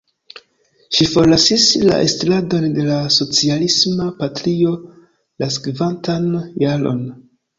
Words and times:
Ŝi 0.99 1.05
forlasis 1.09 1.65
la 1.89 1.97
estradon 2.05 2.65
de 2.77 2.85
la 2.87 2.97
Socialisma 3.17 4.07
Partio 4.23 4.73
la 5.43 5.51
sekvantan 5.57 6.27
jaron. 6.65 7.07